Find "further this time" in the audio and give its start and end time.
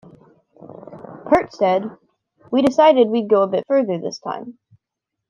3.67-4.57